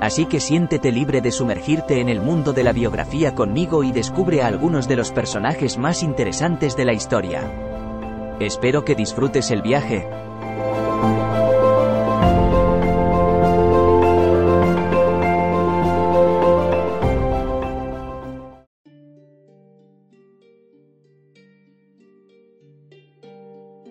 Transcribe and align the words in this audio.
Así 0.00 0.24
que 0.24 0.40
siéntete 0.40 0.90
libre 0.92 1.20
de 1.20 1.30
sumergirte 1.30 2.00
en 2.00 2.08
el 2.08 2.22
mundo 2.22 2.54
de 2.54 2.64
la 2.64 2.72
biografía 2.72 3.34
conmigo 3.34 3.84
y 3.84 3.92
descubre 3.92 4.40
a 4.40 4.46
algunos 4.46 4.88
de 4.88 4.96
los 4.96 5.12
personajes 5.12 5.76
más 5.76 6.02
interesantes 6.02 6.74
de 6.74 6.84
la 6.86 6.94
historia. 6.94 7.42
Espero 8.40 8.82
que 8.82 8.94
disfrutes 8.94 9.50
el 9.50 9.60
viaje. 9.60 10.08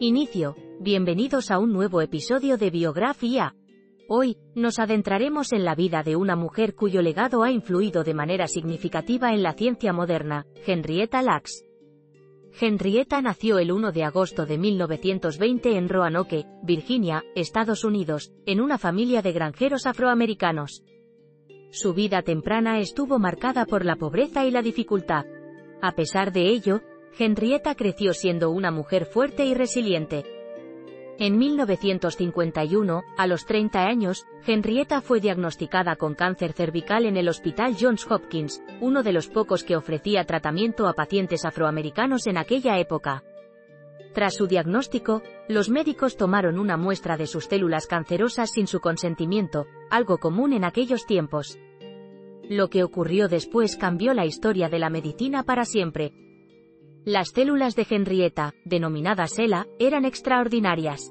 Inicio. 0.00 0.56
Bienvenidos 0.80 1.50
a 1.50 1.58
un 1.58 1.72
nuevo 1.72 2.00
episodio 2.00 2.56
de 2.56 2.70
Biografía. 2.70 3.57
Hoy, 4.10 4.38
nos 4.54 4.78
adentraremos 4.78 5.52
en 5.52 5.66
la 5.66 5.74
vida 5.74 6.02
de 6.02 6.16
una 6.16 6.34
mujer 6.34 6.74
cuyo 6.74 7.02
legado 7.02 7.42
ha 7.42 7.50
influido 7.50 8.04
de 8.04 8.14
manera 8.14 8.48
significativa 8.48 9.34
en 9.34 9.42
la 9.42 9.52
ciencia 9.52 9.92
moderna, 9.92 10.46
Henrietta 10.66 11.20
Lacks. 11.20 11.62
Henrietta 12.58 13.20
nació 13.20 13.58
el 13.58 13.70
1 13.70 13.92
de 13.92 14.04
agosto 14.04 14.46
de 14.46 14.56
1920 14.56 15.76
en 15.76 15.90
Roanoke, 15.90 16.46
Virginia, 16.62 17.22
Estados 17.34 17.84
Unidos, 17.84 18.32
en 18.46 18.62
una 18.62 18.78
familia 18.78 19.20
de 19.20 19.32
granjeros 19.32 19.84
afroamericanos. 19.84 20.82
Su 21.70 21.92
vida 21.92 22.22
temprana 22.22 22.78
estuvo 22.80 23.18
marcada 23.18 23.66
por 23.66 23.84
la 23.84 23.96
pobreza 23.96 24.46
y 24.46 24.50
la 24.50 24.62
dificultad. 24.62 25.26
A 25.82 25.92
pesar 25.92 26.32
de 26.32 26.48
ello, 26.48 26.80
Henrietta 27.18 27.74
creció 27.74 28.14
siendo 28.14 28.52
una 28.52 28.70
mujer 28.70 29.04
fuerte 29.04 29.44
y 29.44 29.52
resiliente. 29.52 30.37
En 31.20 31.36
1951, 31.36 33.02
a 33.16 33.26
los 33.26 33.44
30 33.44 33.82
años, 33.82 34.24
Henrietta 34.46 35.00
fue 35.00 35.18
diagnosticada 35.18 35.96
con 35.96 36.14
cáncer 36.14 36.52
cervical 36.52 37.06
en 37.06 37.16
el 37.16 37.28
Hospital 37.28 37.76
Johns 37.78 38.08
Hopkins, 38.08 38.62
uno 38.80 39.02
de 39.02 39.12
los 39.12 39.26
pocos 39.26 39.64
que 39.64 39.74
ofrecía 39.74 40.22
tratamiento 40.22 40.86
a 40.86 40.92
pacientes 40.92 41.44
afroamericanos 41.44 42.28
en 42.28 42.38
aquella 42.38 42.78
época. 42.78 43.24
Tras 44.14 44.36
su 44.36 44.46
diagnóstico, 44.46 45.22
los 45.48 45.68
médicos 45.70 46.16
tomaron 46.16 46.56
una 46.56 46.76
muestra 46.76 47.16
de 47.16 47.26
sus 47.26 47.46
células 47.46 47.88
cancerosas 47.88 48.52
sin 48.52 48.68
su 48.68 48.78
consentimiento, 48.78 49.66
algo 49.90 50.18
común 50.18 50.52
en 50.52 50.62
aquellos 50.62 51.04
tiempos. 51.04 51.58
Lo 52.48 52.70
que 52.70 52.84
ocurrió 52.84 53.26
después 53.26 53.76
cambió 53.76 54.14
la 54.14 54.24
historia 54.24 54.68
de 54.68 54.78
la 54.78 54.88
medicina 54.88 55.42
para 55.42 55.64
siempre, 55.64 56.12
las 57.08 57.30
células 57.30 57.74
de 57.74 57.86
Henrietta, 57.88 58.52
denominadas 58.66 59.38
ELA, 59.38 59.66
eran 59.78 60.04
extraordinarias. 60.04 61.10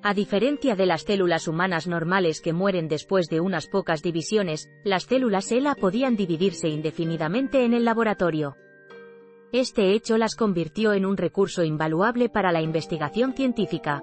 A 0.00 0.14
diferencia 0.14 0.76
de 0.76 0.86
las 0.86 1.02
células 1.02 1.48
humanas 1.48 1.88
normales 1.88 2.40
que 2.40 2.52
mueren 2.52 2.86
después 2.86 3.26
de 3.26 3.40
unas 3.40 3.66
pocas 3.66 4.02
divisiones, 4.02 4.70
las 4.84 5.02
células 5.02 5.50
ELA 5.50 5.74
podían 5.74 6.14
dividirse 6.14 6.68
indefinidamente 6.68 7.64
en 7.64 7.74
el 7.74 7.84
laboratorio. 7.84 8.54
Este 9.52 9.94
hecho 9.94 10.16
las 10.16 10.36
convirtió 10.36 10.92
en 10.92 11.04
un 11.04 11.16
recurso 11.16 11.64
invaluable 11.64 12.28
para 12.28 12.52
la 12.52 12.62
investigación 12.62 13.34
científica. 13.34 14.00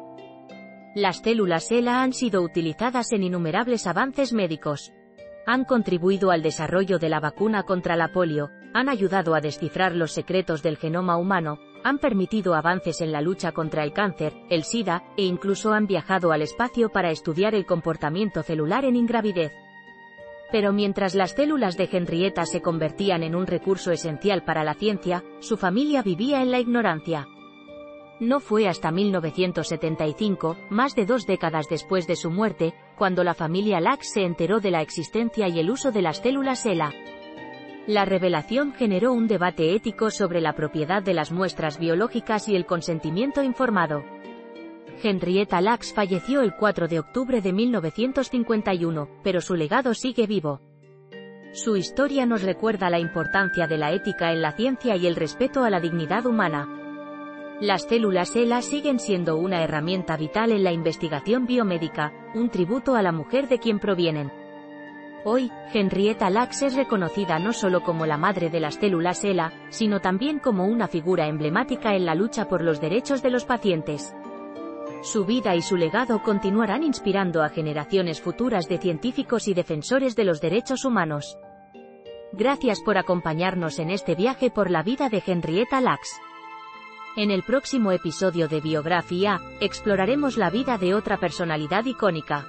Las 0.94 1.20
células 1.20 1.72
ELA 1.72 2.04
han 2.04 2.12
sido 2.12 2.42
utilizadas 2.42 3.14
en 3.14 3.24
innumerables 3.24 3.88
avances 3.88 4.34
médicos. 4.34 4.92
Han 5.46 5.64
contribuido 5.64 6.32
al 6.32 6.42
desarrollo 6.42 7.00
de 7.00 7.08
la 7.08 7.22
vacuna 7.22 7.64
contra 7.64 7.96
la 7.96 8.10
polio, 8.12 8.50
han 8.74 8.90
ayudado 8.90 9.36
a 9.36 9.42
descifrar 9.42 9.96
los 9.96 10.12
secretos 10.12 10.62
del 10.62 10.78
genoma 10.78 11.18
humano, 11.18 11.60
han 11.84 11.98
permitido 11.98 12.56
avances 12.56 13.02
en 13.02 13.12
la 13.12 13.22
lucha 13.22 13.52
contra 13.52 13.84
el 13.84 13.94
cáncer, 13.94 14.34
el 14.50 14.64
SIDA, 14.64 15.04
e 15.18 15.24
incluso 15.24 15.74
han 15.74 15.88
viajado 15.88 16.32
al 16.32 16.42
espacio 16.42 16.90
para 16.90 17.12
estudiar 17.12 17.56
el 17.56 17.66
comportamiento 17.66 18.44
celular 18.44 18.86
en 18.86 18.96
ingravidez. 18.96 19.54
Pero 20.52 20.74
mientras 20.74 21.16
las 21.16 21.32
células 21.32 21.78
de 21.78 21.90
Henrietta 21.92 22.46
se 22.46 22.62
convertían 22.62 23.24
en 23.24 23.36
un 23.36 23.48
recurso 23.48 23.92
esencial 23.92 24.44
para 24.44 24.64
la 24.64 24.74
ciencia, 24.74 25.24
su 25.40 25.58
familia 25.58 26.02
vivía 26.02 26.42
en 26.42 26.52
la 26.52 26.60
ignorancia. 26.60 27.28
No 28.20 28.42
fue 28.42 28.68
hasta 28.68 28.92
1975, 28.92 30.58
más 30.70 30.96
de 30.96 31.06
dos 31.06 31.26
décadas 31.26 31.68
después 31.70 32.06
de 32.06 32.18
su 32.18 32.32
muerte, 32.32 32.74
cuando 32.98 33.24
la 33.24 33.34
familia 33.34 33.80
Lax 33.80 34.12
se 34.14 34.26
enteró 34.26 34.60
de 34.60 34.72
la 34.72 34.82
existencia 34.82 35.48
y 35.48 35.60
el 35.60 35.70
uso 35.70 35.92
de 35.92 36.02
las 36.02 36.18
células 36.18 36.66
ELA. 36.66 36.92
La 37.90 38.06
revelación 38.06 38.72
generó 38.74 39.14
un 39.14 39.28
debate 39.28 39.74
ético 39.74 40.12
sobre 40.12 40.42
la 40.42 40.54
propiedad 40.54 41.02
de 41.02 41.16
las 41.16 41.32
muestras 41.32 41.80
biológicas 41.80 42.48
y 42.48 42.56
el 42.56 42.68
consentimiento 42.68 43.42
informado. 43.42 44.04
Henrietta 45.02 45.60
Lacks 45.60 45.92
falleció 45.92 46.42
el 46.42 46.56
4 46.56 46.88
de 46.88 47.00
octubre 47.00 47.42
de 47.42 47.52
1951, 47.52 49.10
pero 49.24 49.42
su 49.42 49.56
legado 49.56 49.96
sigue 49.96 50.28
vivo. 50.28 50.62
Su 51.52 51.78
historia 51.78 52.28
nos 52.28 52.44
recuerda 52.44 52.92
la 52.92 53.00
importancia 53.00 53.66
de 53.66 53.80
la 53.80 53.92
ética 53.92 54.34
en 54.34 54.44
la 54.44 54.52
ciencia 54.52 54.96
y 54.96 55.08
el 55.08 55.16
respeto 55.16 55.64
a 55.64 55.72
la 55.72 55.80
dignidad 55.80 56.28
humana. 56.28 56.70
Las 57.60 57.88
células 57.88 58.36
ELA 58.36 58.62
siguen 58.62 59.00
siendo 59.00 59.38
una 59.38 59.64
herramienta 59.64 60.16
vital 60.16 60.52
en 60.52 60.64
la 60.64 60.72
investigación 60.72 61.48
biomédica, 61.48 62.14
un 62.36 62.52
tributo 62.52 62.94
a 62.94 63.02
la 63.02 63.12
mujer 63.12 63.48
de 63.48 63.58
quien 63.58 63.80
provienen. 63.80 64.39
Hoy, 65.26 65.52
Henrietta 65.74 66.30
Lacks 66.30 66.62
es 66.62 66.76
reconocida 66.76 67.40
no 67.40 67.52
solo 67.52 67.82
como 67.82 68.06
la 68.06 68.18
madre 68.18 68.50
de 68.50 68.62
las 68.62 68.76
células 68.76 69.24
ELA, 69.26 69.52
sino 69.70 70.00
también 70.00 70.40
como 70.40 70.66
una 70.66 70.88
figura 70.88 71.28
emblemática 71.28 71.94
en 71.94 72.06
la 72.06 72.16
lucha 72.16 72.48
por 72.48 72.64
los 72.64 72.80
derechos 72.80 73.22
de 73.22 73.30
los 73.30 73.44
pacientes. 73.44 74.16
Su 75.02 75.26
vida 75.26 75.56
y 75.56 75.62
su 75.62 75.76
legado 75.76 76.24
continuarán 76.24 76.84
inspirando 76.84 77.44
a 77.44 77.50
generaciones 77.50 78.22
futuras 78.22 78.68
de 78.70 78.78
científicos 78.78 79.48
y 79.48 79.54
defensores 79.54 80.16
de 80.16 80.24
los 80.24 80.40
derechos 80.40 80.86
humanos. 80.86 81.38
Gracias 82.32 82.80
por 82.80 82.98
acompañarnos 82.98 83.80
en 83.80 83.90
este 83.90 84.16
viaje 84.16 84.50
por 84.50 84.70
la 84.70 84.84
vida 84.84 85.10
de 85.10 85.22
Henrietta 85.26 85.82
Lacks. 85.82 86.20
En 87.18 87.32
el 87.32 87.44
próximo 87.44 87.92
episodio 87.92 88.48
de 88.48 88.62
Biografía, 88.62 89.40
exploraremos 89.60 90.38
la 90.38 90.50
vida 90.50 90.78
de 90.78 90.94
otra 90.94 91.18
personalidad 91.18 91.86
icónica, 91.86 92.46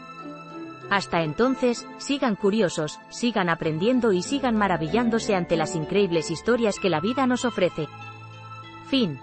hasta 0.90 1.22
entonces, 1.22 1.86
sigan 1.98 2.34
curiosos, 2.34 2.98
sigan 3.10 3.48
aprendiendo 3.48 4.12
y 4.12 4.22
sigan 4.22 4.56
maravillándose 4.56 5.36
ante 5.36 5.56
las 5.56 5.76
increíbles 5.76 6.32
historias 6.32 6.80
que 6.80 6.90
la 6.90 7.00
vida 7.00 7.26
nos 7.26 7.44
ofrece. 7.44 7.86
Fin. 8.88 9.20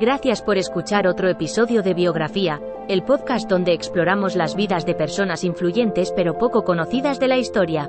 Gracias 0.00 0.42
por 0.42 0.58
escuchar 0.58 1.06
otro 1.06 1.28
episodio 1.28 1.82
de 1.82 1.94
Biografía, 1.94 2.60
el 2.88 3.04
podcast 3.04 3.48
donde 3.48 3.72
exploramos 3.74 4.34
las 4.34 4.56
vidas 4.56 4.86
de 4.86 4.94
personas 4.94 5.44
influyentes 5.44 6.12
pero 6.16 6.38
poco 6.38 6.64
conocidas 6.64 7.20
de 7.20 7.28
la 7.28 7.36
historia. 7.36 7.88